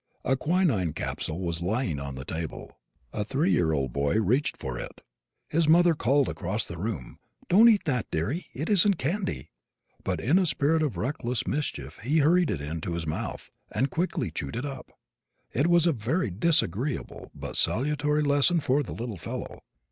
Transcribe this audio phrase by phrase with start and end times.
[0.25, 2.79] A quinine capsule was lying on the table.
[3.13, 5.01] A three year old boy reached for it.
[5.47, 9.51] His mother called across the room, "Don't eat that, dearie, it isn't candy."
[10.03, 14.31] But in a spirit of reckless mischief he hurried it into his mouth and quickly
[14.31, 14.91] chewed it up!
[15.51, 19.59] It was a very disagreeable but salutary lesson for the little fellow.